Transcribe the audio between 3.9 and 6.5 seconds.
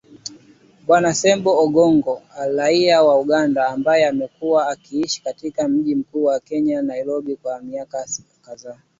amekuwa akiishi katika mji mkuu wa